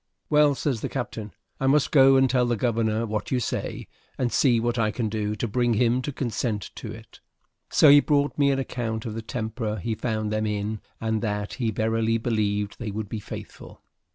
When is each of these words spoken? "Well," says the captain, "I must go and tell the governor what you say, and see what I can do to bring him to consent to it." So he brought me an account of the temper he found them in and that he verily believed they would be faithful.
"Well," 0.31 0.55
says 0.55 0.81
the 0.81 0.89
captain, 0.89 1.31
"I 1.59 1.67
must 1.67 1.91
go 1.91 2.15
and 2.15 2.27
tell 2.27 2.47
the 2.47 2.55
governor 2.57 3.05
what 3.05 3.29
you 3.29 3.39
say, 3.39 3.87
and 4.17 4.31
see 4.33 4.59
what 4.59 4.79
I 4.79 4.89
can 4.89 5.09
do 5.09 5.35
to 5.35 5.47
bring 5.47 5.75
him 5.75 6.01
to 6.01 6.11
consent 6.11 6.71
to 6.77 6.91
it." 6.91 7.19
So 7.69 7.87
he 7.89 7.99
brought 7.99 8.35
me 8.35 8.49
an 8.49 8.57
account 8.57 9.05
of 9.05 9.13
the 9.13 9.21
temper 9.21 9.75
he 9.77 9.93
found 9.93 10.33
them 10.33 10.47
in 10.47 10.81
and 10.99 11.21
that 11.21 11.53
he 11.53 11.69
verily 11.69 12.17
believed 12.17 12.79
they 12.79 12.89
would 12.89 13.09
be 13.09 13.19
faithful. 13.19 13.83